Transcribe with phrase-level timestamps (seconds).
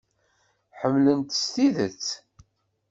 [0.79, 2.05] Ḥemmlen-t s tidet.